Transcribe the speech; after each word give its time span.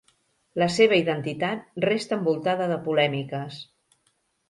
La 0.61 0.67
seva 0.75 0.97
identitat 1.01 1.69
resta 1.85 2.19
envoltada 2.19 2.73
de 2.75 2.83
polèmiques. 2.91 3.65